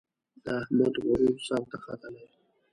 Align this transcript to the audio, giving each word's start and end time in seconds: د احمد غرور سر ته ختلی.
د 0.43 0.45
احمد 0.61 0.93
غرور 1.05 1.35
سر 1.47 1.61
ته 1.69 1.77
ختلی. 1.85 2.25